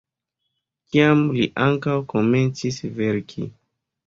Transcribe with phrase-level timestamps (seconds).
[0.95, 3.47] Tiam li ankaŭ komencis verki.